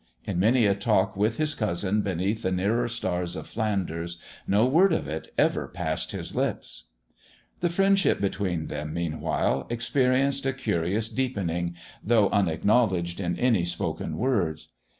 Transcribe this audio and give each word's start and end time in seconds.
In 0.25 0.39
many 0.39 0.65
a 0.65 0.73
talk 0.73 1.15
with 1.15 1.37
his 1.37 1.53
cousin 1.53 2.01
beneath 2.01 2.41
the 2.41 2.51
nearer 2.51 2.87
stars 2.87 3.35
of 3.35 3.45
Flanders 3.45 4.17
no 4.47 4.65
word 4.65 4.93
of 4.93 5.07
it 5.07 5.31
ever 5.37 5.67
passed 5.67 6.11
his 6.11 6.35
lips. 6.35 6.85
The 7.59 7.69
friendship 7.69 8.19
between 8.19 8.65
them, 8.65 8.95
meanwhile, 8.95 9.67
experienced 9.69 10.47
a 10.47 10.53
curious 10.53 11.07
deepening, 11.07 11.75
though 12.03 12.29
unacknowledged 12.31 13.19
in 13.21 13.37
any 13.37 13.63
spoken 13.63 14.17
words. 14.17 14.69